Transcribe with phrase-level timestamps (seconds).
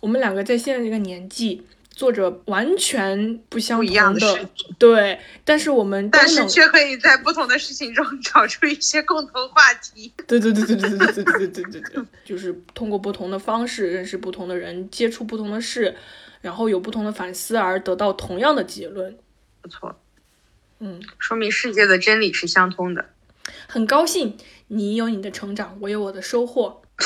[0.00, 1.66] 我们两个在现在这个年纪。
[1.90, 10.12] 做着完全不相同的对，但是我们但是却可以在不同的事情中 找出一些共同话题。
[10.28, 15.96] 对对对对对对对对对对对对，就是通过不同的方式认识不同的人，接触不同的事，
[16.40, 19.18] 然后有不同的反思而得到同样的结论。
[19.60, 19.98] 不错，
[20.78, 23.06] 嗯，说明世界的真理是相通的。
[23.66, 24.36] 很高兴
[24.68, 26.80] 你有你的成长，我有我的收获。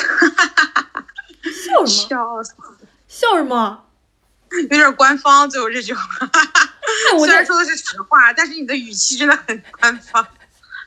[1.41, 2.43] 笑什么？
[2.43, 2.43] 笑
[3.13, 3.83] 笑什么？
[4.49, 6.03] 有点官方，最后这句话，
[7.19, 10.27] 虽然说的是实话，但是你的语气真的很官方。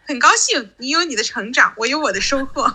[0.08, 2.74] 很高兴你有你的成长，我有我的收获。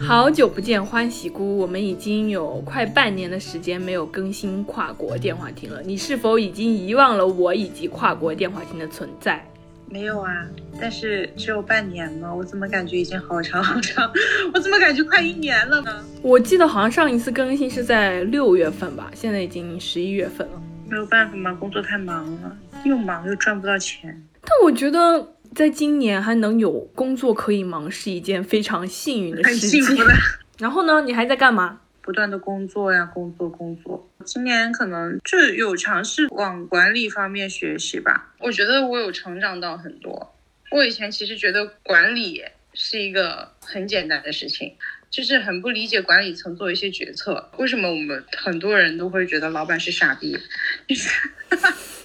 [0.00, 9.48] 好久不见，欢喜姑，我们已经有快半年的时间没有更新跨国电话亭了，你是否已经遗忘了我以及跨国电话亭的存在？
[9.90, 10.46] 没有啊，
[10.80, 12.32] 但是只有半年吗？
[12.32, 14.08] 我怎么感觉已经好长好长？
[14.54, 16.04] 我怎么感觉快一年了呢？
[16.22, 20.62] 我记得好像上一次更新是在六月份吧，现在已经十一月份了。
[20.88, 24.22] 没有办法嘛，工作太忙了，又忙又赚不到钱。
[24.42, 29.82] 但我觉得在今年还能有工作可以忙是一件非常幸运的事情。
[29.82, 30.14] 很幸福的。
[30.58, 31.80] 然后呢，你还在干嘛？
[32.00, 34.09] 不断的工作呀，工作工作。
[34.24, 38.34] 今年可能就有尝试往管理方面学习吧。
[38.38, 40.36] 我觉得我有成长到很多。
[40.70, 44.76] 我以前其实觉得管理是一个很简单的事情，
[45.10, 47.50] 就是很不理解管理层做一些决策。
[47.56, 50.36] 为什么我们很多人都会觉得老板是傻逼？
[50.86, 51.10] 就 是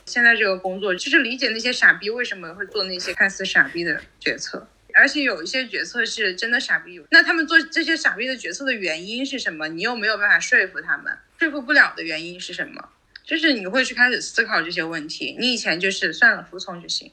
[0.06, 4.68] 现在这个工作，就是理解那些傻逼为什么会做那些看似傻逼的决策。
[4.98, 9.68] 而且有一些决策是真的傻逼，那他们做这些傻逼的决策的原因是什么？
[9.68, 12.90] 你又没有办法说服他们，说服不了的原因是什么？
[13.24, 15.36] 就是你会去开始思考这些问题。
[15.40, 17.12] 你以前就是算了，服从就行。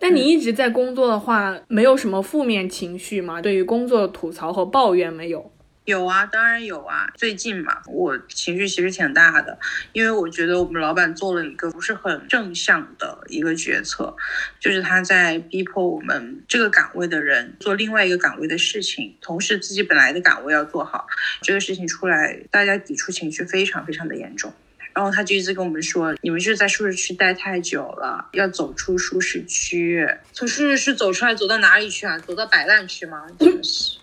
[0.00, 3.42] 那你一直在工作的话，没有什么负面情绪吗？
[3.42, 5.52] 对于工作的吐槽和抱怨没有？
[5.88, 7.10] 有啊，当然有啊。
[7.16, 9.58] 最近嘛，我情绪其实挺大的，
[9.94, 14.14] 因为我觉得我们老板做了一个不是很正向的一个决策，
[14.60, 21.06] 就是他在逼迫我们这个岗位的人做另外一个岗位的事情，同时自己本来的岗位要做好。
[21.40, 24.52] 这个事情出来，大家抵触情绪非常非常的严重。
[24.92, 30.06] 然后他就一直跟我们说，你们就是在舒适区待太久了，要走出舒适区。
[30.34, 32.18] 从舒适区走出来，走到哪里去啊？
[32.18, 33.24] 走到摆烂区吗？
[33.40, 33.96] 真是。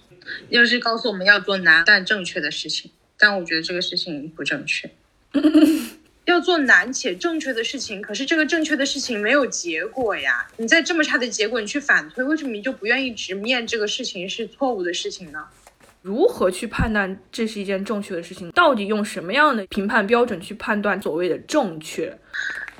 [0.50, 4.90] 又是告诉我们要做难但正确的事情，但我觉得这个事情不正确。
[6.26, 10.48] 要做难且正确的事情，可是这个正确的事情没有结果呀！
[10.58, 15.46] 你在这么差的结果，你去反推，为什么你就不愿意直面这个事情是错误的事情呢？
[16.02, 18.50] 如何去判断这是一件正确的事情？
[18.52, 22.18] 到底用什么样的评判标准去判断所谓的正确？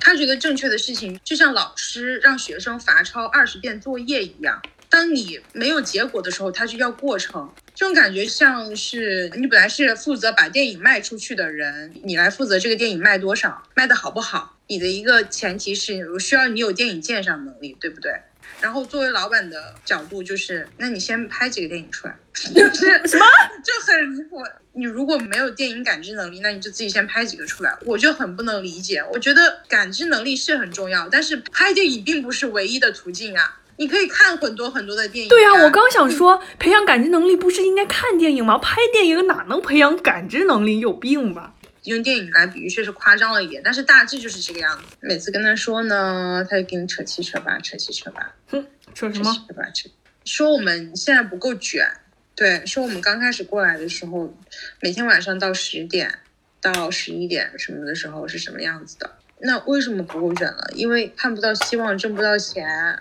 [0.00, 4.60] 他觉得正确的事情，就像老师让学生罚抄二十遍作业一样。
[4.88, 7.52] 当你没有结果的时候，他就要过程。
[7.74, 14.56] 这种感觉像是你本来是负责把电影卖出去的人，你来负责这个电影卖多少，卖的好不好。
[14.68, 18.12] 你的一个前提是我需要你有电影鉴赏能力，对不对？
[18.60, 23.26] 然后作为老板的角度就是，那你先拍几个电影出来，就是什么
[23.62, 24.42] 就很离谱。
[24.72, 27.76] 你如果没有电影感知能力，那你就自己先拍几个出来。
[27.84, 29.02] 我就很不能理解。
[29.12, 33.60] 我觉得感知能力是很重要，但是拍电影并不是唯一的途径啊。
[33.76, 35.28] 你可以看很多很多的电影。
[35.28, 38.58] 对呀，我刚想说，培养感知能力不是应该看电影吗？
[38.58, 40.80] 拍电影哪能培养感知能力？
[40.80, 41.54] 有病吧？
[41.84, 44.82] 用电影来比喻确实夸张了一点，但是大致就是这个样子。
[45.00, 48.34] 每次跟他说呢，他就给你扯七扯八，扯七扯八。
[48.48, 49.32] 哼，扯什么？
[49.46, 49.88] 扯八扯。
[50.24, 51.86] 说我们现在不够卷。
[52.34, 54.36] 对，说我们刚开始过来的时候，
[54.80, 56.18] 每天晚上到十点
[56.60, 59.10] 到十一点什么的时候是什么样子的？
[59.38, 60.68] 那为什么不够卷了？
[60.74, 62.98] 因为看不到希望，挣不到钱。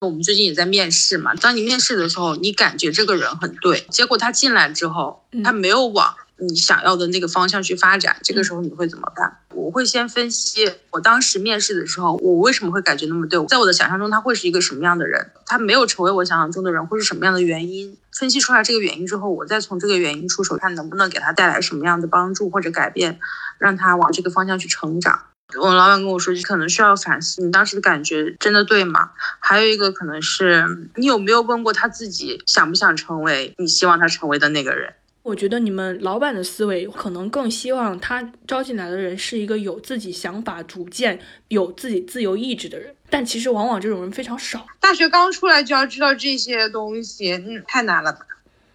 [0.00, 1.34] 我们最近也在面试嘛。
[1.34, 9.38] 当你面试的时候，你感觉这个人很对，结果他进来之后，他没有往你想要的那个方向去发展，这个时候你会怎么办？
[9.52, 13.44] 我会先分析我当时面试的时候，我为什么会感觉那么对？
[13.46, 15.32] 在我的想象中，他会是一个什么样的人？
[15.44, 17.96] 他没有成为我想象中的人，会是什么样的原因？
[18.12, 23.18] 分析出来这个原因之后，我再从这个原因出手，看能不能给他带来什么样的帮助或者改变，
[23.58, 25.24] 让他往这个方向去成长。
[25.56, 29.10] 我老板跟我说，你可能需要反思你当时的感觉真的对吗？
[29.40, 30.62] 还有一个可能是
[30.96, 34.92] 你有没有问过他自己，想不想成为你希望他成为的那个人？
[35.22, 41.18] 我觉得你们老板的思维可能更希望他招进来的人是一个有自己想法、主见、
[41.48, 44.66] 有自己自由意志的人，但其实往往这种人非常少。
[44.78, 48.20] 大学刚出来就要知道这些东西，嗯，太难了吧？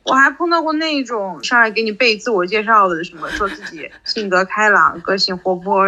[0.04, 5.86] 我还碰到过那种上来给你背自我介绍的，什么说自己性格开朗、个性活泼。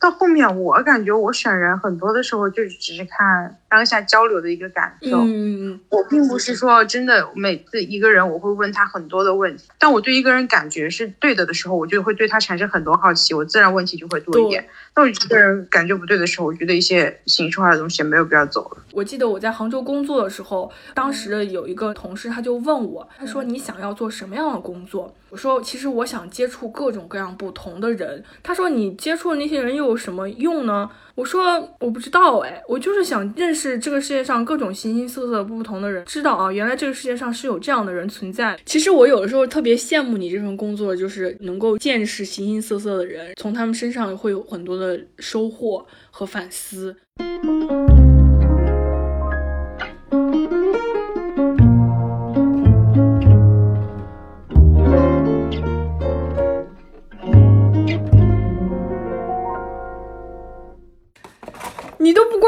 [0.00, 5.18] 到后面，我感觉我选人很多的时候，就只是看当下交流的一个感受。
[5.20, 14.66] 嗯，我并不是说真的每次一个人我会问他很多的问题，但我对一个人感觉是对的的时候，我就会对他产生很多好奇，我自然问题就会多一点。
[14.96, 18.82] 那我一个人感觉不对的时候，我觉得一些形式化的东西没有必要走了。
[18.92, 25.14] 我记得我在杭州工作的时候，当时有一个同事他就问我，他说你想要做什么样的工作？
[25.28, 28.24] 我说其实我想接触各种各样不同的人。
[28.42, 30.88] 他说你接触的那些人又有什么用呢？
[31.16, 31.42] 我说
[31.80, 38.58] 我不知道哎，我就是想认识这个世界上各种形形色色不同的人，知道啊，原来这个世界上是有这样的人存在。
[38.64, 46.94] 其实我有的时候特别羡慕你这份工作，就是能够见识形形色色的人，从他们身上会有很多的收获和反思。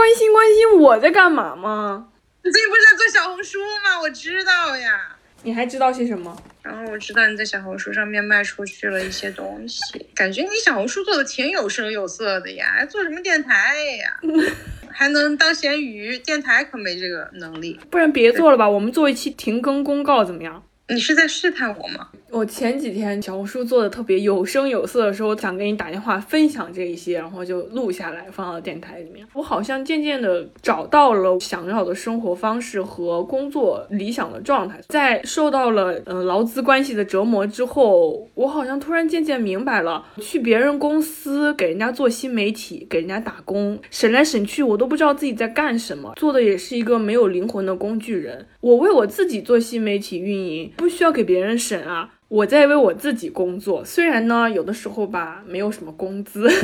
[0.02, 2.08] 关心关心我在干嘛吗？
[2.42, 4.00] 你最近不是在做小红书吗？
[4.02, 5.16] 我知道呀。
[5.44, 6.36] 你还知道些什么？
[6.60, 12.66] 然后我知道你在小红书上面卖出去了一些东西，感觉你小红书做的挺有声有色的呀。
[12.76, 14.18] 还做什么电台呀？
[14.90, 16.18] 还能当咸鱼？
[16.18, 17.78] 电台可没这个能力。
[17.88, 20.64] 不然别做了吧，我们做一期停更公告怎么样？
[20.88, 22.08] 你是在试探我吗？
[22.32, 29.26] 我前几天小红书做的特别有声有色的时候，想给你打电话分享这一些，然后就录下来放到电台里面。
[29.34, 34.80] 我好像渐渐的找到了想要的生活方式和工作理想的状态。
[34.88, 48.46] 在受到了嗯劳资关系的折磨之后，我好像突然渐渐明白了，去别人公司给人家做新媒体，给人家打工，审来审去，我都不知道自己在干什么，做的也是一个没有灵魂的工具人。
[48.62, 52.08] 我为我自己做新媒体运营，不需要给别人审啊。
[52.34, 56.48] 我在为我自己工作，虽然呢，有的时候吧，没有什么工资。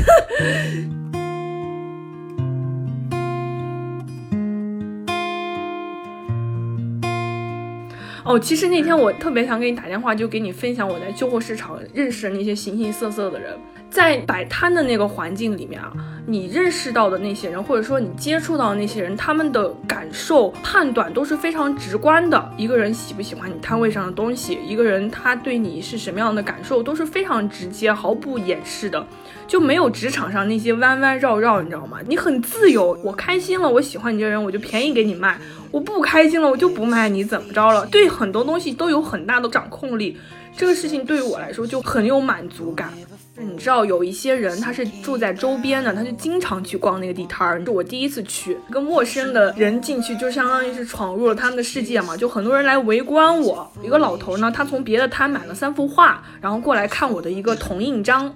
[8.25, 13.55] 哦，其实那天我特别想给你打电话，就给你分享我在旧货市场认识的那些形形色色的人。
[13.99, 15.93] 在摆摊的那个环境里面啊，
[16.25, 22.49] 你认识到的那些人，或者说你接触到的那些人，他们的感受、判断都是非常直观的。
[22.57, 29.05] 一个人喜不喜欢你摊位上的东西，一个人他对你是什么样的感受，都是非常直接、毫不掩饰的，
[29.49, 31.99] 就没有职场上那些弯弯绕绕，你知道吗？
[32.07, 35.35] 你很自由，我开心了，我喜欢你这人，我就便宜给你卖；
[35.73, 37.85] 我不开心了，我就不卖，你怎么着了？
[37.87, 40.17] 对很多东西都有很大的掌控力，
[40.57, 42.93] 这个事情对于我来说就很有满足感。
[43.41, 47.63] 你知道有一些人他是住在周边的，他就经常去逛那个地摊儿。
[47.65, 52.17] 是我第一次去，一个陌生的人进去，就相当于是闯入了他们的世界嘛。
[52.17, 53.71] 就很多人来围观我。
[53.83, 58.35] 一个老头呢，他从别的摊买了三幅画，然后过来看我的一个铜印章。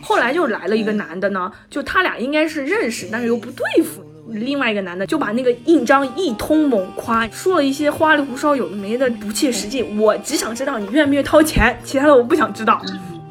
[0.00, 4.02] 后来就来了一个男的呢，就他俩应该是认识，但是又不对付。
[4.30, 9.82] 另外一个男的就把那个印章一通猛夸，说了一些花里胡哨、有的没的，不切实际。
[9.82, 12.80] 我只想知道你愿不愿意掏钱，其他的我不想知道。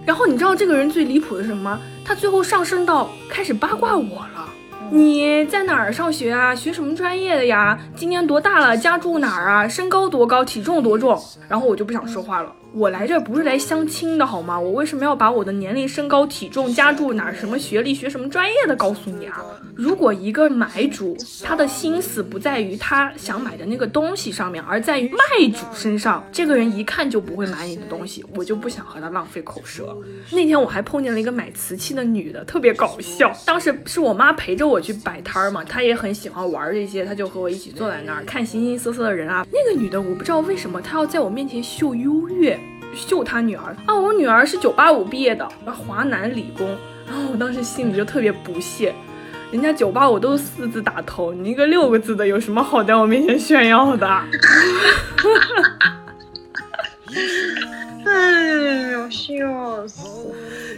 [0.08, 1.82] 然后你知道这个人最离谱的是什么吗？
[2.06, 4.48] 他最后上升到开始八卦我了。
[4.90, 6.56] 你在哪儿上学啊？
[6.56, 7.78] 学什么专业的呀？
[7.94, 8.78] 今年多大了？
[8.78, 9.68] 家住哪儿啊？
[9.68, 10.46] 身高多高？
[10.46, 11.22] 体重多重？
[11.50, 12.50] 然后我就不想说话了。
[12.74, 14.60] 我来这不是来相亲的好吗？
[14.60, 19.44] 我为什么要把我的年龄、身高、体重、家住哪、什么学历、学什么专业的告诉你啊？
[19.76, 29.98] 如果一个买主他的心思不在于他想买的那个东西上面，而在于卖主身上，这个人一看就不会买你的东西，我就不想和他浪费口舌。
[30.32, 33.32] 那天我还碰见了一个买瓷器的女的，特别搞笑。
[33.46, 39.46] 当时是我妈陪着我去摆摊儿嘛，她也很喜欢玩这些，她就和我一起坐在那儿看形形色色的人啊。
[39.52, 42.57] 那个女的我不知道为什么她要在我面前秀优越。
[42.96, 43.96] 秀他女儿啊！
[43.96, 46.68] 我女儿是九八五毕业的，华南理工。
[47.08, 48.94] 然后我当时心里就特别不屑，
[49.52, 54.08] 人家九八五都是四字打头，你一个六个字的有什么好在我面前炫耀的？
[58.06, 60.34] 哎呦，笑死！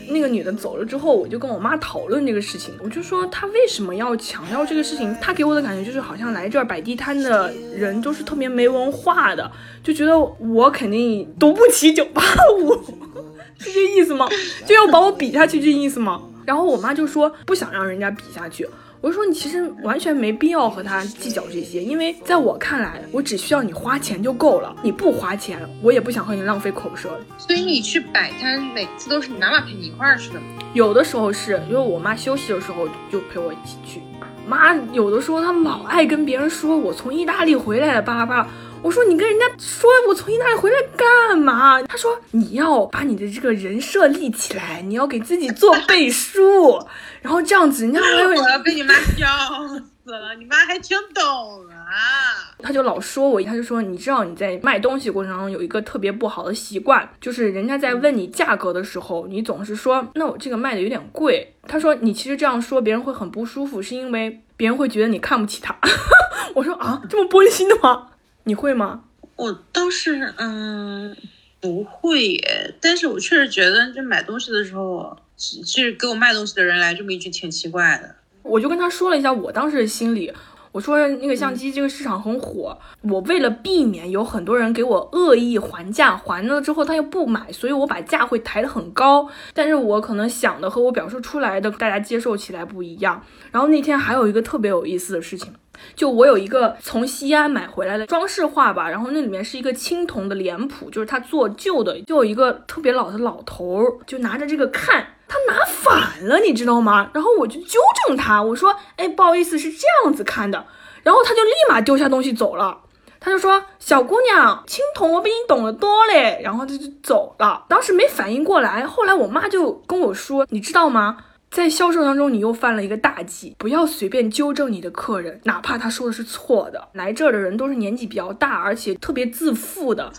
[0.09, 2.73] 那个女的走了之后，我就跟我妈讨论这个事情。
[2.83, 5.15] 我就说她为什么要强调这个事情？
[5.21, 9.51] 她给我的感觉就是好像来这儿摆地摊的人都是特别没文化的，
[9.83, 12.21] 就觉得我肯定读不起九八
[12.59, 12.73] 五，
[13.59, 14.27] 是这意思吗？
[14.65, 16.21] 就要把我比下去这意思吗？
[16.45, 18.67] 然后我妈就说不想让人家比下去。
[19.01, 24.75] 我就说你其实完全没必要和他计较这些，因为在我看来，我只需要你花钱就够了。
[24.83, 27.17] 你不花钱，我也不想和你浪费口舌。
[27.37, 30.45] 所以你去摆摊，每次都是你妈妈陪你一块儿去的吗？
[30.73, 34.01] 有的时候是因为我妈休息的时候就陪我一起去。
[34.45, 38.47] 妈有的时候她老爱跟别人说我从意大利回来了，巴拉巴拉。
[38.81, 41.81] 我说你跟人家说我从意大利回来干嘛？
[41.83, 46.79] 他说你要把你的这个人设立起来，你要给自己做背书，
[47.21, 49.27] 然后这样子人家还会我要被你妈笑
[49.67, 51.23] 死了，你妈还听懂
[51.67, 52.55] 啊？
[52.63, 61.53] 他就老说我，他就说，你知道你在卖东西过程中有一个特别不好的习惯，就是人家在问你价格的时候，你总是说，那我这个卖的有点贵。
[61.67, 65.77] 他说你其实这样说别人会很不舒服，是因为别人会觉得你看不起他。
[66.55, 68.07] 我说啊，这么玻璃心的吗？
[68.49, 69.03] 你会吗？
[69.35, 71.15] 我倒是嗯
[71.61, 78.15] 不会耶，但是我确实觉得就买东西的时候，就是给我卖东西的人来这么一句挺奇怪的。
[78.41, 80.33] 我就跟他说了一下我当时的心理。
[80.71, 89.27] 我说那个相机这个市场很火，我为了避免有很多人给我恶意还价，还了之后他又不买，所以我把价会抬得很高。
[89.53, 93.21] 但是我可能想的和我表述出来的，大家接受起来不一样。
[93.51, 95.51] 然后那天还有一个特别有意思的事情，
[95.95, 105.05] 就我有一个从西安买回来的装饰画吧，然后那里面是一个青铜的脸谱，就是他做旧的，就有一个特别老的老头儿，就拿着这个看。
[105.29, 107.09] 他拿反了，你知道吗？
[107.13, 110.65] 然后我就纠正他，我说：“哎，不好意思，是这样子看的。”
[111.03, 112.79] 然后他就立马丢下东西走了。
[113.21, 117.65] 他就说：“小姑娘，青铜我比你懂得多嘞。”然后他就走了。
[117.69, 121.17] 当时没反应过来，后来我妈就跟我说：“你知道吗？
[121.49, 126.89] 在销售当中，你又犯了一个大忌，不要随便纠正你的客人，哪怕他说的是错的。
[126.93, 130.11] 来这儿的人都是年纪比较大，而且特别自负的。”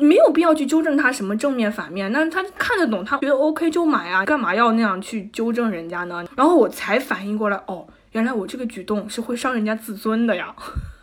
[0.00, 6.24] 没有必要去纠正他什么正面反面，那他看得懂，他觉得 OK 就买啊，干嘛要那样去纠正人家呢？
[6.36, 10.54] 然后我才反应过来，哦，原来我这个举动是会伤人家自尊的呀。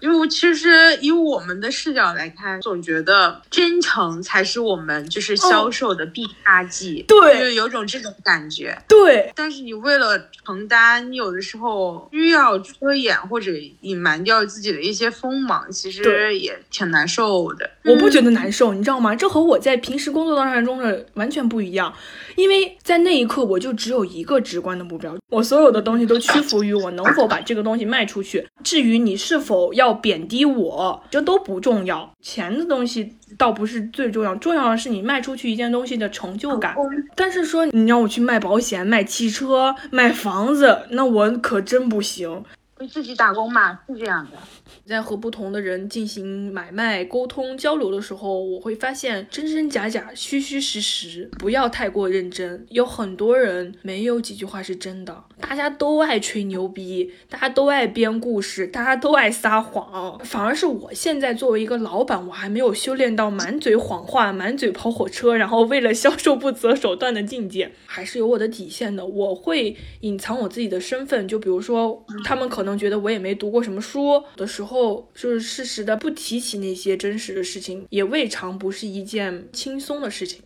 [0.01, 8.75] 因为其实以我们的视角来看，总觉得真诚才是我们就是销售的必杀技，对，就有种这种感觉。
[8.87, 17.69] 对，但是你为了承担，你有的时候需要遮掩或者隐瞒掉自己的一些锋芒，其实也挺难受的。
[17.85, 19.15] 我不觉得难受，你知道吗？
[19.15, 21.93] 这和我在平时工作当中的完全不一样，
[22.35, 28.47] 因为在那一刻我就只有一个直观的目标，我所有的东西都屈服于我能否把这个东西卖出去。
[28.63, 29.90] 至于你是否要。
[29.93, 32.09] 贬低我，这都不重要。
[32.21, 36.75] 钱的东西倒不是最重要，重要的是你卖出去一件东西的成就感。
[37.15, 42.43] 但是说你让我去卖保险、卖汽车、卖房子，那我可真不行。
[42.79, 44.37] 你自己打工嘛，是这样的。
[44.85, 52.65] 在和不同的人进行买卖、沟通、交流的时候，我会发现真真假假、虚虚实实，不要太过认真。
[52.69, 60.19] 有很多人没有几句话是真的，大家都爱吹牛逼，大家都爱编故事，大家都爱撒谎。
[60.23, 69.05] 反而是我现在作为一个老板，我还没有修炼到满嘴谎话、满嘴跑火车，然后为了销售不择手段的境界，还是有我的底线的。
[69.05, 74.71] 我会隐藏我自己的身份，就比如说，他们可能觉得我也没读过什么书的时候。
[74.71, 80.41] 后就是适时的不提起那些真实的事情，也未尝不是一件轻松的事情。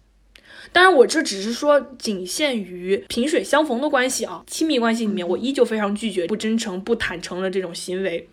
[0.71, 8.27] 当然，我这只是说仅限于萍水相逢的关系啊，亲密关系里面，我依旧非常拒绝不真诚、不坦诚的这种行为。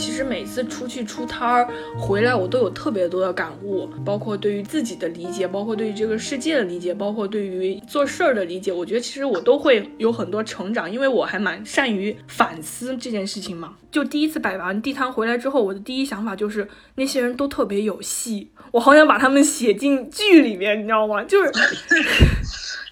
[0.00, 8.72] 其实每次出去出摊儿回来，我都有特别多的感悟，包括对于自己的理解，包括对于这个世界的理解，包括对于做事儿的理解。
[8.72, 13.74] 我觉得其实我都会有很多成长，因为我还蛮善于反思这件事情嘛。
[13.92, 21.22] 就第一次摆完地摊回来之后，我的第一想法就是那些人都特别有戏，我好想把他们写进剧里面，你知道吗？
[21.24, 21.52] 就是。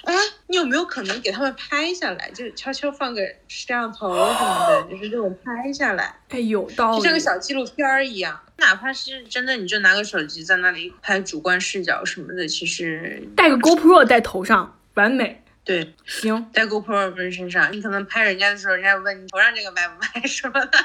[0.09, 0.15] 哎，
[0.47, 6.19] 你有没有可能给他们拍下来，就是悄悄放个摄像头什么的，就是这种拍下来？
[6.31, 8.41] 哎，有道理，就像个小纪录片儿一样。
[8.57, 15.43] 哪怕是真的，你就拿个手机在那里拍主观视角什么的，其实带个 GoPro 在头上，完美。
[15.63, 20.79] 对，行，带 GoPro 在身上，你可能拍人家的时候，人家问你头上这个卖不卖什么的，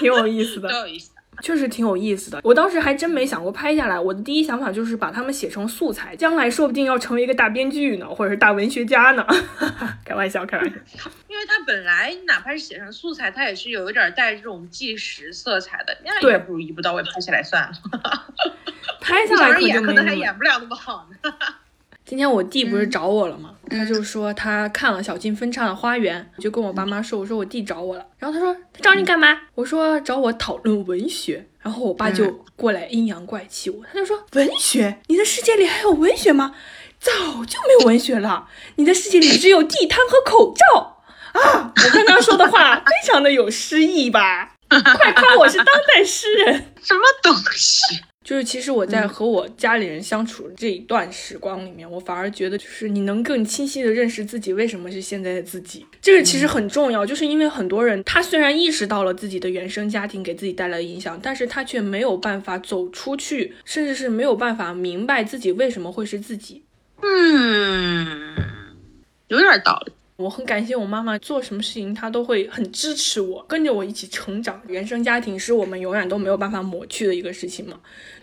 [0.00, 1.12] 挺有意思的， 都有意思。
[1.44, 4.00] 确实挺有意思的，我当时还真没想过拍下来。
[4.00, 9.26] 我的第一想法就是把他们写成素材，将来说不定要成为一个大编剧呢，或者是大文学家呢。
[10.06, 11.10] 开玩笑，开玩笑。
[11.28, 17.72] 因为他本来哪怕是写成素材，他也是有一点带这种纪实色彩的，那对，不如一步到位拍下来算了。
[19.02, 21.34] 拍下来可能还演不了那么好呢。
[22.06, 23.54] 今天我弟不是找我了吗？
[23.70, 28.06] 他就说他看了小径分叉的花园，就跟我爸妈说，我说我弟找我了。
[28.18, 29.40] 然后他说他找你干嘛？
[29.54, 31.46] 我说找我讨论文学。
[31.62, 34.98] 然后我爸就过来阴阳怪气我，他就说文学？
[35.06, 36.54] 你的世界里还有文学吗？
[37.00, 37.10] 早
[37.46, 41.00] 就没有文学了，你的世界里只有地摊和口罩。
[41.32, 44.52] 啊，我刚刚说的话非常的有诗意吧？
[44.68, 46.72] 快夸我是当代诗人！
[46.82, 48.02] 什么东西？
[48.24, 57.04] 就是其实我在和我家里人相处这一段时光里面，我反而觉得就是你能更清晰的认识自己为什么是现在的自己，这个其实很重要。
[57.04, 66.62] 就是因为很多人他虽然意识到了自己的原生家庭给自己带来的影响，但是他却没有办法走出去，甚至是没有办法明白自己为什么会是自己。
[67.02, 68.34] 嗯，
[69.28, 69.92] 有点道理。
[70.16, 74.62] 我很感谢我妈妈，做什么事情她都会很支持我，跟着我一起成长。
[74.68, 77.80] 原生家庭是我们永远都没有办法抹去的一个事情嘛。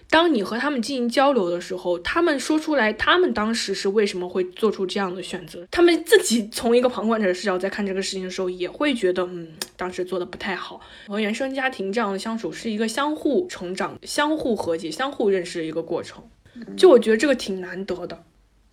[0.09, 10.79] 当你和他们进行交流的时候，他们说出来他们当时是为什么会做出这样的选择，他们自己从一个旁观者的视角在看这个事情的时候，也会觉得，嗯，当时做的不太好。
[11.07, 16.23] 和原生家庭这样的相处是一个相互成长、相互和解、相互认识的一个过程，
[16.77, 18.23] 就我觉得这个挺难得的，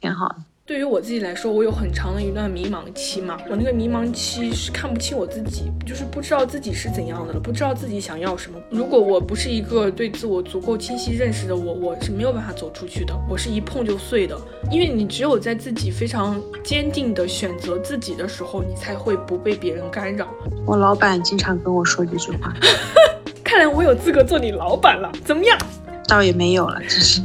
[0.01, 0.37] 挺好的。
[0.69, 3.39] 对于我自己来说，我有很长的一段迷茫期嘛。
[3.49, 8.61] 我那个迷茫期是看不清我自己，就是不知道自己是怎样的了，不知道自己想要什么。
[8.69, 13.15] 如果我不是一个对自我足够清晰认识的我，我是没有办法走出去的。
[13.31, 14.39] 我是一碰就碎的，
[14.71, 20.29] 因为你只有在自己非常坚定的选择自己的时候，你才会不被别人干扰。
[20.67, 22.53] 我老板经常跟我说这句话，
[23.43, 25.11] 看来我有资格做你老板了。
[25.25, 25.59] 怎么样？
[26.07, 27.23] 倒也没有了，其实。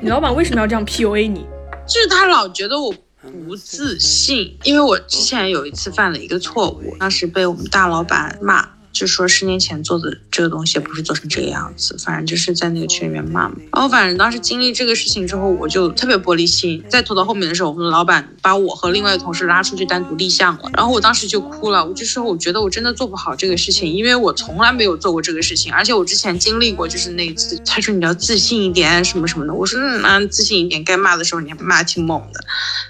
[0.00, 1.46] 你老板为什么要这样 PUA 你？
[1.86, 8.68] 就是他老觉得我不自信，因为我之前有一次犯了一个错误，当时被我们大老板骂。
[8.92, 13.56] 就说十年前做的这个东西不是做成这个样子，反正就是在那个群里面骂嘛。
[13.72, 16.84] 然后反正当时经历这个事情之后，我就特别玻璃心。
[16.88, 21.84] 再拖到后面的时候，我们老板把我和另外的同事拉出去单独立项了，然后我当时就哭了。
[21.84, 27.58] 我就说我觉得我真的做不好这个事情，因为我从来没有做过这个事情，而且我之前经历过，就是那一次。
[27.64, 32.44] 他说你要自信一点什么什么的，我说嗯，自信一点，该骂的时候你还骂挺猛的。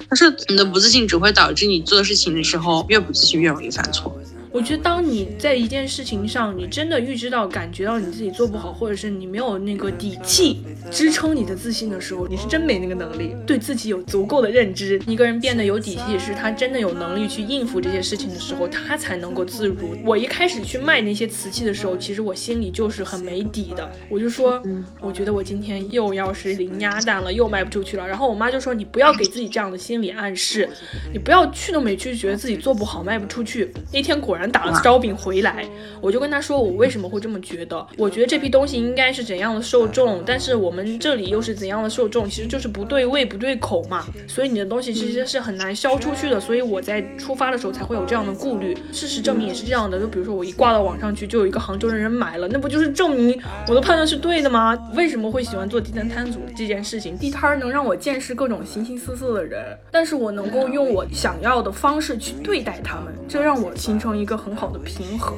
[0.09, 4.17] 他说你的不自信只会导致你做事情的时候越不自信越容易犯错。
[4.53, 15.01] 我觉得，当你在一件事情上，你真的预知到、感觉到你自己做不好，或者是你没有那个底气支撑你的自信的时候，你是真没那个能力，对自己有足够的认知。
[15.07, 19.75] 一个人变得有底气，是他真的有能力去应付这些事情的时候，他才能够自如。
[20.05, 23.91] 我一开始去卖那些瓷器的时候，其实我心里就是很没底的。
[24.11, 24.63] 我就说，
[25.01, 28.07] 我觉得我今天又要是零鸭蛋了，又卖不出去了。
[28.07, 30.69] 然后我妈就说，你不要给自己这样的心理暗示，
[31.11, 33.73] 你不要去都没去，觉得自己做不好，卖不出去。
[33.91, 34.42] 那天果然。
[34.51, 35.65] 打了烧饼回来，
[36.01, 37.87] 我就跟他说我为什么会这么觉得。
[37.97, 44.05] 我觉得这批东西应该是怎样的受众，但是我们这里又是怎样的受众，其实就是不对味不对口嘛。
[44.27, 46.41] 所以你的东西其实是很难销出去的。
[46.41, 48.77] 所以我在出发的时候才会有这样的顾虑。
[48.93, 49.99] 事实证明也是这样的。
[50.01, 54.77] 就比如说我一挂到网上去，就有一个杭州的人买了，那不就是证明我的判断是对的吗？
[54.95, 57.17] 为什么会喜欢做地摊摊主这件事情？
[57.17, 64.32] 地摊能让我见识各种形形色色的人，但是我能够用我想要的方式去对待他们，这让我形成一个。
[64.37, 65.37] 很好的平衡。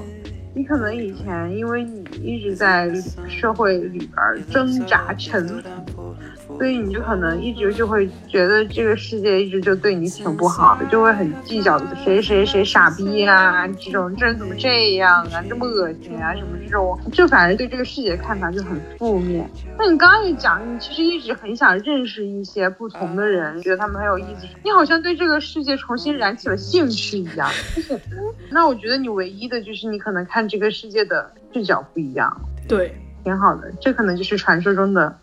[0.54, 2.88] 你可能以前因为你一直在
[3.28, 5.46] 社会里边挣扎沉
[5.86, 6.13] 浮。
[6.46, 19.50] 所以你就可能一直就会觉得这个世界一直就对你挺不好的，就会很计较谁谁谁傻逼啊，这种这人怎么这样啊，这么恶心啊，什么这种，就反正对这个世界看法就很负面。
[19.78, 27.50] 那你刚刚也讲，你其实一直很想认识一些不同的人，觉得他们很有意思，你好像对这个世界重新燃起了兴趣一样。
[28.50, 35.18] 那我觉得你唯一的就是你可能看这个世界的视角不一样，对，挺好的，这可能就是传说中的。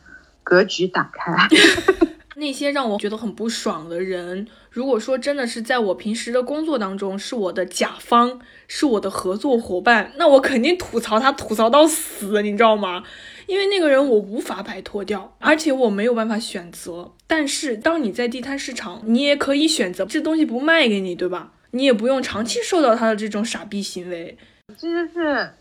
[0.51, 1.47] 格局打开，
[2.35, 13.01] 那些让我觉得很不爽的人，如果说真的是在我平时的工作当中是我的甲方，是我的合作伙伴，那我肯定吐槽他吐槽到死，你知道吗？
[13.47, 17.13] 因为那个人我无法摆脱掉，而且我没有办法选择。
[17.27, 21.53] 但是当你在地摊市场，你也可以选择这东西不卖给你，对吧？
[21.71, 24.37] 你也不用长期受到他的这种傻逼行为，
[24.77, 25.53] 这就是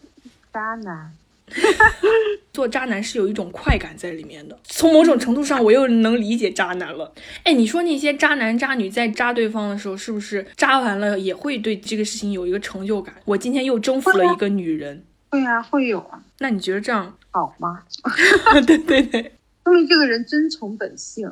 [0.52, 1.12] 渣男。
[2.52, 7.12] 做渣男是有一种快感在里面的，从某种程度上我又能理解渣男了。
[7.44, 13.14] 哎，你说那些渣男渣女在渣对方的时候，是不是渣完了也会对这个事情有一个成就感？
[13.24, 15.04] 我今天又征服了一个女人。
[15.30, 16.20] 会啊，会有啊。
[16.38, 17.82] 那你觉得这样好吗？
[18.66, 19.32] 对 对对，
[19.64, 21.30] 说明 这个人遵从本性。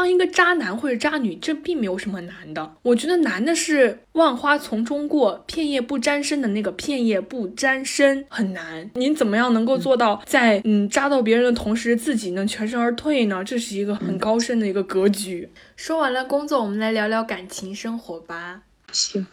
[0.00, 2.74] 当一个渣男或者渣女，这并没有什么难的。
[2.80, 8.90] 我觉得难的是万花丛中过，片叶不沾身的那个片叶不沾身很难。
[8.94, 13.44] 你怎么样能够做到在嗯扎到别人的同时，自己能全身而退呢？
[13.44, 15.50] 这是一个很高深的一个格局。
[15.76, 18.62] 说完了工作，我们来聊聊感情生活吧。
[18.90, 19.26] 行。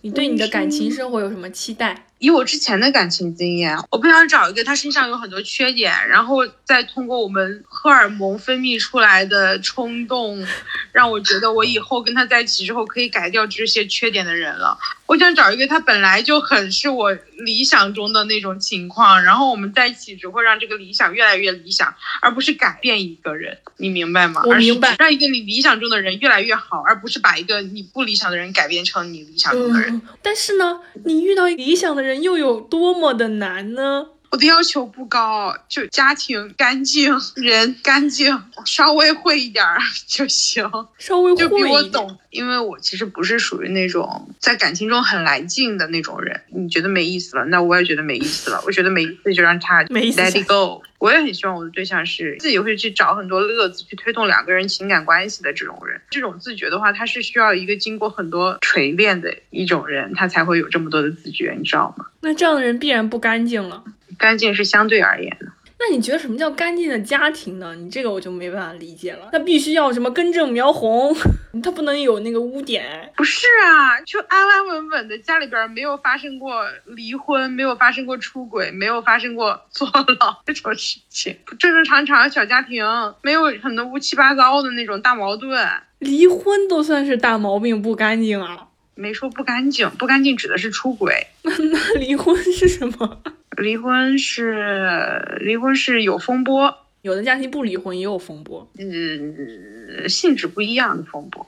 [0.00, 2.07] 你对你的感情生活有什么期待？
[2.18, 10.44] 以我之前的感情经验，我不想找一个他身上有很多缺点，然后再通过我们荷尔蒙分泌出来的冲动，
[10.92, 14.76] 让我觉得我以后跟他在一起之后可以改掉这些缺点的人了。
[15.06, 24.42] 我想找一个他本来就很是我理想中的那种情况，然后我们在一起只会让这个理想越来越理想，而不是改变一个人，你明白吗？
[24.44, 29.94] 我明白，让一个你理想中的人越来越好，而不是把一个你不理想的人改变成你理想中的人。
[29.94, 32.07] 嗯、但是呢，你遇到理想的人。
[32.08, 34.06] 人又有多么的难呢？
[34.30, 39.64] 我的要求不高，就家庭干净，人干净， 稍微会一点
[40.06, 42.18] 就行，稍微会就比我懂。
[42.30, 46.40] 因为我其实不是属于那种在感情中很来劲的那种人。
[46.54, 48.62] 你觉得没意思了，那我也觉得没意思了。
[48.66, 50.82] 我觉得没意思就让他 let it go。
[50.98, 56.00] 我也很希望我的对象是自己会去找很多乐子去推动两个人情感关系的这种人。
[56.10, 62.06] 这种自觉的话，他是需要一个经过很多锤炼的一种人，他才会有这么多的自觉，你知道吗？
[62.20, 63.84] 那这样的人必然不干净了。
[64.18, 65.46] 干净是相对而言的。
[65.80, 67.74] 那你觉得什么叫干净的家庭呢？
[67.76, 69.28] 你这个我就没办法理解了。
[69.32, 71.14] 那必须要什么根正苗红，
[71.62, 73.12] 他不能有那个污点。
[73.16, 82.84] 不是啊，就安安稳稳的家里边没有发生过离婚，没有发生过出轨，没有发生过坐牢这种事情，正正常常小家庭，
[83.22, 85.66] 没有很多乌七八糟的那种大矛盾。
[86.00, 88.66] 离婚都算是大毛病，不干净啊？
[88.96, 91.28] 没说不干净，不干净指的是出轨。
[91.42, 93.22] 那 那离婚是什么？
[93.58, 101.46] 离婚是离婚是有风波，有的家庭不离婚也有风波，嗯，性质不一样的风波。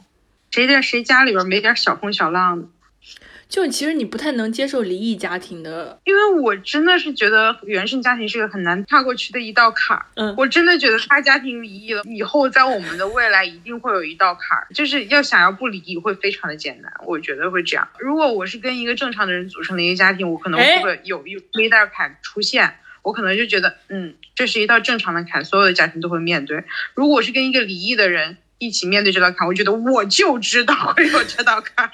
[0.51, 2.69] 谁在谁家里边没点小风小浪的？
[3.51, 10.07] 就其实你不太能接受离异家庭的，因为我真的是觉得原生家庭是个很难跨过去的一道坎儿。
[10.15, 16.93] 嗯，我真的觉得他家庭离异了以后，在我们的未来一定会有一道坎儿，就是要想要不离异会非常的艰难。
[17.05, 17.89] 我觉得会这样。
[17.99, 26.63] 如果我是跟一个正常的人组成的一个家庭，我可能会有一一道坎出现，我可能就觉得，嗯，这是一道正常的坎，所有的家庭都会面对。
[26.95, 31.91] 如果我是跟一个离异的人一起面对这道坎，我觉得我就知道会有这道坎。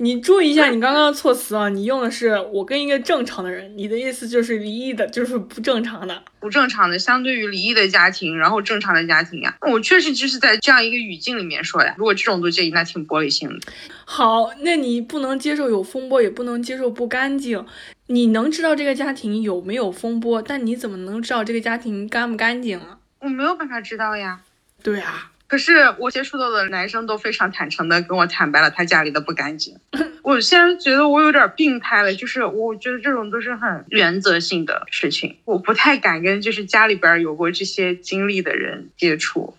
[0.00, 1.68] 你注意一下你刚刚的措辞啊！
[1.68, 11.94] 你用的是我跟一个正常的人，你的意思就是离异的，就是不正常的，不正常的，相对于离异的家庭，然后正常的家庭呀，我确实就是在这样一个语境里面说呀。
[11.98, 13.58] 如果这种都介意，那挺玻璃心的。
[14.04, 17.66] 好，那你不能接受有风波，也不能接受不干净。
[18.06, 22.98] 你能知道这个家庭有没有风波，但你怎么能知道这个家庭干不干净啊？
[23.18, 24.40] 我没有办法知道呀。
[24.82, 25.32] 对啊。
[25.48, 29.76] 可是我接触到的男生都非常坦诚的跟我坦白了他家里的不干净。
[30.22, 39.54] 我现在觉得我有点病态了，就是我觉得这种都是很原则性的事情，我不太敢跟就是家里边有过这些经历的人接触。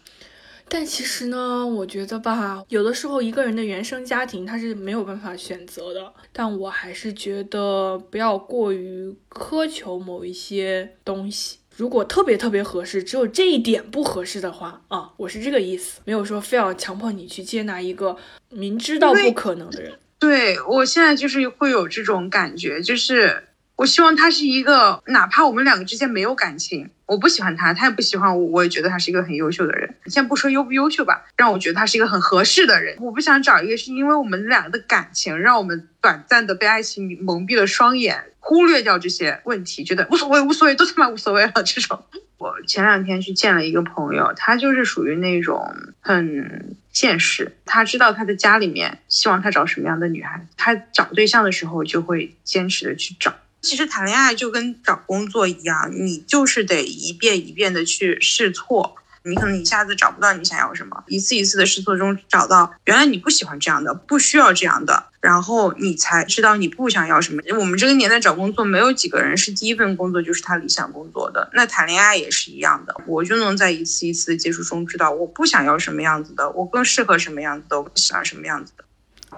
[0.71, 6.13] 但其实呢，我觉得吧，有的时候一个人的原生家庭他是没有办法选择的。
[6.32, 11.58] 但我还是觉得不要过于苛求某一些东西。
[11.80, 18.18] 如果特别特别合适，只有这一点不合适的话啊，我是这个意思，没有说非要强迫你去接纳一个
[18.50, 19.94] 明知道不可能的人。
[20.20, 23.42] 对我现在就是会有这种感觉，就是
[23.80, 29.96] 我希望他是一个，哪怕我们两个之间没有感情，我不喜欢他，他也不喜欢我，我也觉得他是一个很优秀的人。
[30.08, 32.98] 先不说优不优秀吧，让我觉得他是一个很合适的人。
[33.00, 38.22] 我不想找一个是因为我们两个的感情，让我们短暂的被爱情蒙蔽了双眼。
[38.39, 41.63] 忽略掉这些问题，觉得无所谓，无所谓，都他妈无所谓了。
[41.63, 42.04] 这种，
[42.38, 53.34] 我前两天去见了一个朋友，他就是属于那种很现实，他知道他的家里面希望他找什么样的女孩，他找对象的时候就会坚持的去找。
[53.62, 58.95] 其实谈恋爱就跟找工作一样，你就是得一遍一遍的去试错。
[59.26, 67.43] 你可能一下子找不到你想要什么，一次一次的试错中找到，原来你不喜欢这样的，不需要这样的，然后你才知道你不想要什么。
[67.60, 71.50] 我们这个年代找工作，没有几个人是第一份工作就是他理想工作的。
[71.54, 78.86] 那谈恋爱也是一样的，我就能在一次一次的接触中知道我不想要什么样子的，我更适合什么样子的，我喜欢什么样子的。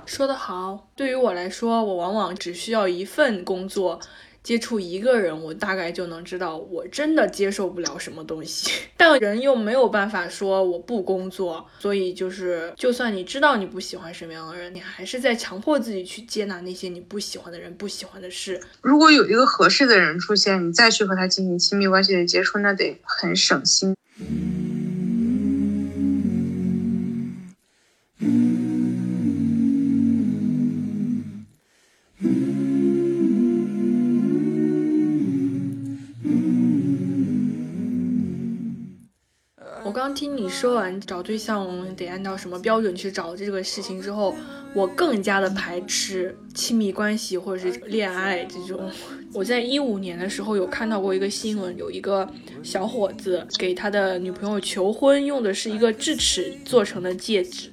[0.05, 3.99] 说得好，对于我来说，我往往只需要一份工作。
[4.43, 18.59] 接触一个人，我大概就能知道我真的接受不了什么东西， 但人又没有办法说我不工作，所以就是，就算你知道你不喜欢什么样的人，你还是在强迫自己去接纳那些你不喜欢的人、不喜欢的事。
[18.81, 23.95] 如果有一个合适的人出现，你再去和他进行亲密关系的接触，那得很省心。
[40.21, 44.36] 听你说完找对象得按照什么标准去找这个事情之后，
[44.71, 48.88] 我更加的排斥亲密关系或者是恋爱这种。
[49.34, 52.29] 我在一五年的时候有看到过一个新闻，有一个
[52.62, 57.71] 小伙子给他的女朋友求婚，用的是一个智齿做成的戒指。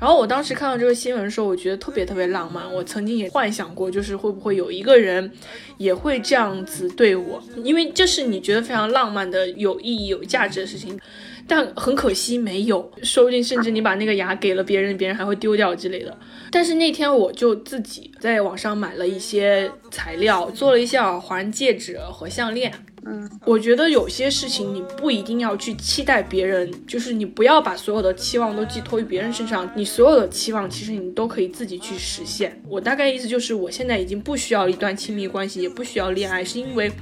[0.00, 2.72] 然后我当时看到这个新闻的时候，我觉得特别特别浪漫。
[2.72, 5.30] 我曾经也幻想过，就是会不会有一个人
[5.76, 10.98] 也会这样子对我，因为这是你觉得非常浪漫的、有意义、有价值的事情。
[11.46, 16.16] 但很可惜没有，说不定甚至你把那个牙给了别人，别人还会丢掉之类的。
[16.50, 22.72] 但是那天我就自己在网上买了一些材料，做了一些耳环、戒指和项链。
[23.06, 32.60] 嗯，我觉得有些事情你不一定要去期待别人，就是你不要把所有的期望都寄托于别人身上，你所有的期望其实你都可以自己去实现。
[32.68, 36.92] 我大概意思就是，我现在已经不需要一段亲密关系，也不需要恋爱，是因为。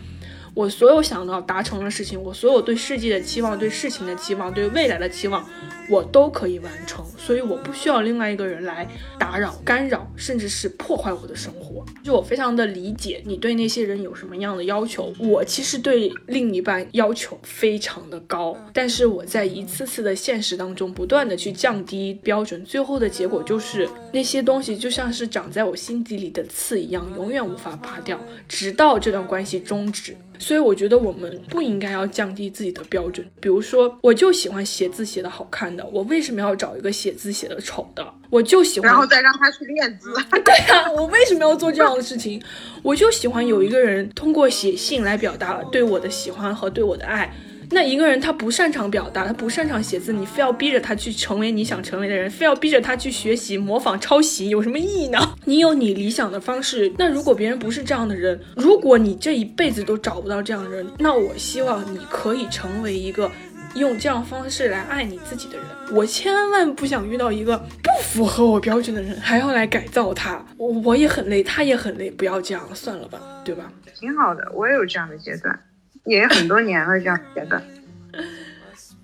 [0.58, 5.48] 我所有想到达成的事情，我所有对世界的期望、对事情的期望、对未来的期望，
[5.88, 8.84] 我都可以完成，所以我不需要另外一个人来
[9.20, 11.67] 打扰、干扰，甚至是破坏我的生活。
[12.02, 30.16] 就我非常的理解你对那些人有什么样的要求，我其实对另一半要求非常的高，但是我在一次次的现实当中不断的去降低标准，最后的结果就是那些东西就像是长在我心底里的刺一样，永远无法拔掉，直到这段关系终止。
[30.40, 33.26] 所以我觉得我们不应该要降低自己的标准。
[33.40, 38.06] 比如说，我就喜欢写字写的好看的，我为什么要找一个写字写的丑的？
[38.30, 40.12] 我就喜欢，然后再让他去练字。
[40.44, 42.42] 对呀，我为什么要做这样的事情？
[42.82, 47.32] 我就喜欢有一个人通过写信来表达对我的喜欢和对我的爱。
[47.70, 55.18] 那一个人他不擅长表达，他不擅长写字，你非要逼着他去成为你想成为的人，非要逼着他去学习、模仿、抄袭，有什么意义呢？
[55.44, 56.90] 你有你理想的方式。
[56.96, 63.30] 那如果别人不是这样的人，如果你这一辈子都找不到这样的人，那我希望你可以成为一个
[63.74, 65.66] 用这样方式来爱你自己的人。
[65.92, 70.44] 我千万不想遇到一个不符合我标准的人，还要来改造他。
[70.56, 73.72] 我我也很累，他也很累，不要这样，算了吧，对吧？
[73.94, 75.58] 挺好的，我也有这样的阶段。
[76.04, 77.62] 也很多年了，这样阶段。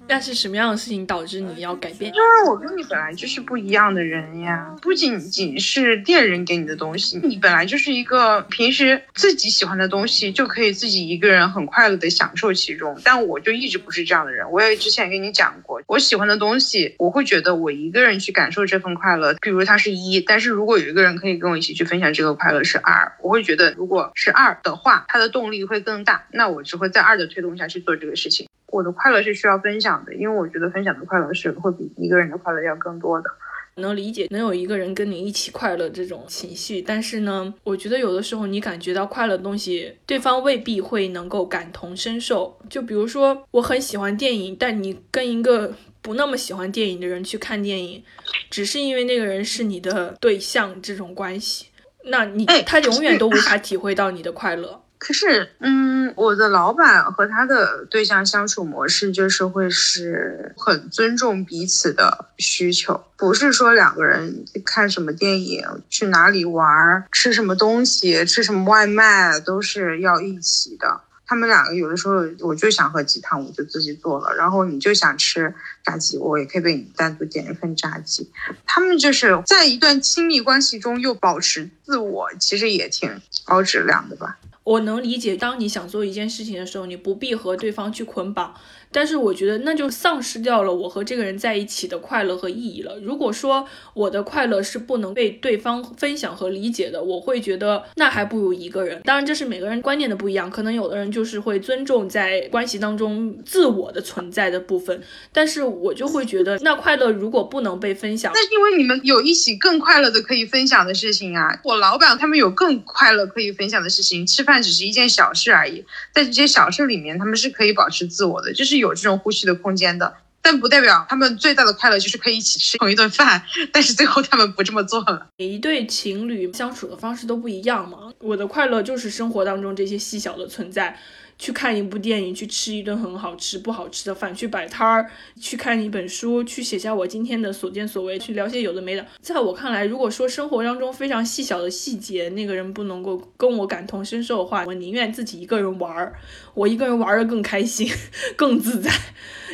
[0.07, 2.12] 但是什么样的事情导致你要改变？
[2.14, 13.01] 因为我跟你本来就是不一样的人呀，不仅仅是恋人给你的东西，你本来就是一个平时自己喜欢的东西就可以自己一个人很快乐的享受其中。
[13.03, 28.47] 但我就一直不是这样的人，我也之前跟你讲过，我喜欢的东西，我会觉得我一个人去感受这份快乐，比如它是一，但是如果有一个人可以跟我一起去分享这个快乐是二，我会觉得如果是二的话，它的动力会更大，那我只会在二的推动下去做这个事情。
[28.74, 33.30] 我的快乐是需要分享的，因为我觉得分享的快乐是会比一个人的快乐要更多的。
[33.76, 42.58] 能理解能有一个人跟你一起快乐这种情绪，但是呢，我觉得有的时候你感觉到快乐的东西，对方未必会能够感同身受。
[42.68, 48.02] 就比如说，我很喜欢电影，但你跟一个不那么喜欢电影的人去看电影，
[48.50, 51.66] 只是因为那个人是你的对象这种关系，
[52.06, 54.84] 那你他永远都无法体会到你的快乐。
[55.07, 71.03] 可是，嗯，我的老板和他的对象相处模式就是会是很尊重彼此的需求，不是说两个人看什么电影、去哪里玩、吃什么东西、吃什么外卖都是要一起的。
[71.27, 78.31] 他们两个有的时候，我就想喝鸡汤，我就自己做了；然后你就想吃炸鸡，我也可以为你单独点一份炸鸡。
[78.64, 84.38] 他们就是在一段亲密关系中又保持自我，其实也挺高质量的吧。
[84.64, 88.55] 我能理解，当你想做一件事情的时候，你不必和对方去捆绑。
[88.94, 92.96] 但是我觉得那就丧失掉了我和这个人在一起的快乐和意义了。
[93.02, 99.02] 如果说我的快乐是不能被对方分享和理解的，我会觉得那还不如一个人。
[99.02, 105.02] 当然，这是每个人观念的不一样，可能有的人就是会尊重在关系当中自我的存在的部分。
[105.33, 111.59] 但是我就会觉得，那快乐如果不能被分享，那是因为你们有一起更快乐的可以分享的事情啊。
[111.64, 123.42] 我老板他们有更快乐可以分享的事情，吃饭只是一件小事而已，在这些小事里面，他们是可以保持自我的，就是有有这种呼吸的空间的，但不代表他们最大的快乐就是可以一起吃同一顿饭。
[123.73, 125.27] 但是最后他们不这么做了。
[125.38, 128.12] 每一对情侣相处的方式都不一样嘛。
[128.20, 130.99] 我的快乐就是生活当中这些细小的存在。
[131.38, 139.05] 去看一部电影，去吃一顿很好吃不好吃的饭，去摆摊儿，去看一本书，去写下我今天的所见所闻，去聊些有的没的。
[139.20, 146.14] 在我看来，如果说生活当中非常细小的细节，那个人不能够跟我感同身受的话，我宁愿自己一个人玩儿，
[146.55, 147.90] 我一个人玩的更开心，
[148.37, 148.90] 更自在。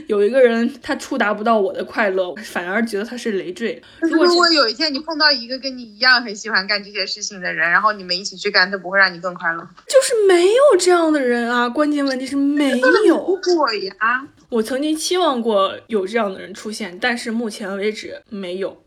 [0.07, 3.81] 有一个人他触达不到我的快乐，反而觉得他是累赘。
[4.01, 9.69] 如果如果有一天你碰到一个跟你一样很喜欢干这些事情的人，然后你们一起去干，他不会让你更快乐？
[9.87, 11.69] 就是没有这样的人啊。
[11.81, 14.29] 关键问题是没有过呀。
[14.51, 18.85] 我曾经期望过有这样的人出现，但是目前为止没有。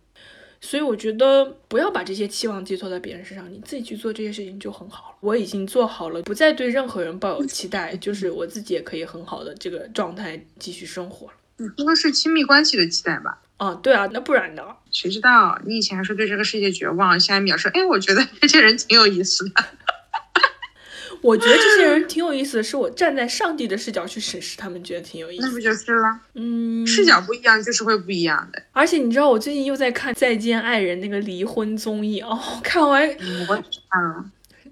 [0.62, 5.16] 所以我觉得不要把这些期望寄托在别人身上，你自己去做这些事情就很好了。
[5.22, 11.34] 我已经做好了，不再对任何人抱有期待，就是我自己也可以很好的这个状态继续生活了。
[11.58, 13.40] 你说的是亲密关系的期待吧？
[13.58, 14.62] 啊，对啊，那不然呢？
[14.92, 19.66] 谁知道你以前还说对这个世界绝望，下一秒说，哎，我觉得这些人挺有意思的。
[21.24, 25.46] 我觉得这些人挺有意思的，是我站在上帝的视角去审视他们，觉得挺有意思。
[25.48, 26.20] 那不就是了？
[26.36, 28.62] 嗯，视角不一样，就是会不一样的。
[28.74, 33.08] 而且你知道，我最近又在看《再见爱人》那个离婚综艺哦，看完
[33.48, 33.56] 我
[33.90, 34.26] 看了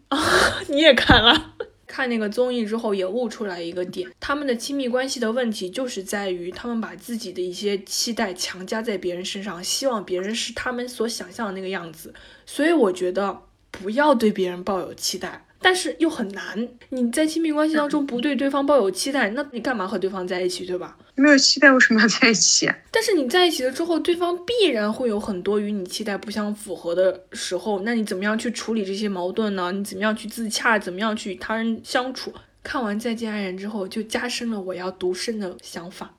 [0.09, 0.19] 啊，
[0.67, 1.53] 你也看了。
[1.87, 12.13] 看那个综艺之后，也悟出来一个点：他们的亲密关系的问题，就是在于他们把自己的一些期待强加在别人身上，希望别人是他们所想象的那个样子。
[12.45, 15.45] 所以我觉得不要对别人抱有期待。
[15.61, 20.97] 但是又很难，你在亲密关系当中不对对方抱有期待，那你干嘛和对方在一起，对吧？
[21.13, 22.67] 没有期待，为什么要在一起？
[22.89, 29.71] 但是你在一起了之后，对方必然会有很多与你期待不相符合的时候，那你怎么样去处理这些矛盾呢？
[29.71, 30.79] 你怎么样去自洽？
[30.79, 32.33] 怎么样去与他人相处？
[32.63, 36.15] 看完《再见爱人》之后，就加深了我要独身的想法。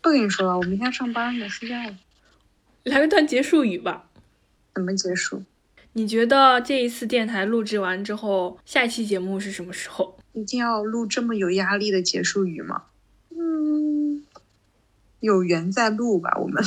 [0.00, 1.96] 不跟你说了，我明天上班了，睡觉了。
[2.84, 4.08] 来个段结束语吧。
[4.74, 5.42] 怎么结束？
[5.96, 10.18] 你觉得这一次电台录制完之后，下一期节目是什么时候？
[10.34, 12.82] 一定要录这么有压力的结束语吗？
[13.30, 14.22] 嗯，
[15.20, 16.62] 有缘再录吧，我们。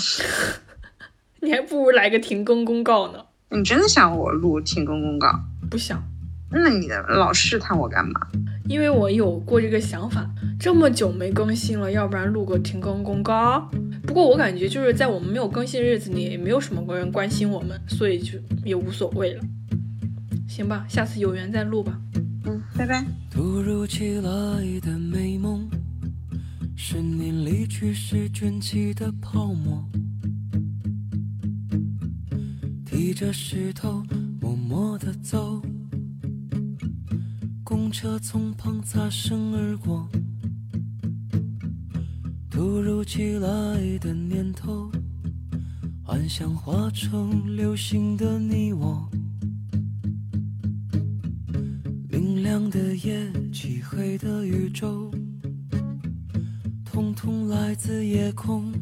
[1.41, 3.23] 你还不如来个停更公告呢。
[3.49, 5.29] 你真的想我录停更公告？
[5.69, 6.03] 不想。
[6.51, 8.27] 那你老试探我干嘛？
[8.67, 13.69] 因为我有过这个想法，这么久没更新了，要不然录个停更公告。
[14.05, 19.43] 不过我感觉就是在我们没有更新的日子里，也没有什么人关心我们，所以就也无所谓了。
[20.47, 21.99] 行吧，下次有缘再录吧。
[22.45, 23.05] 嗯，拜拜。
[23.29, 24.31] 突如其来
[24.81, 25.69] 的美梦，
[26.75, 29.83] 是你离去时卷起的泡沫，
[32.85, 34.03] 提着石头
[34.41, 35.61] 默默的走，
[37.69, 40.09] 公车从旁擦身而过。
[42.49, 43.47] 突如其来
[43.99, 44.91] 的念头，
[46.03, 49.07] 幻想化成流星的你我。
[52.09, 55.11] 明亮的夜，漆黑的宇宙，
[56.83, 58.73] 通通来自夜空。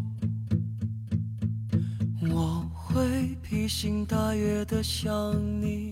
[2.22, 5.92] 我会披星戴月的想你，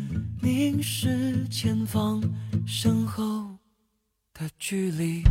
[0.43, 2.19] 凝视前方
[2.65, 3.47] 身后
[4.33, 5.23] 的距离。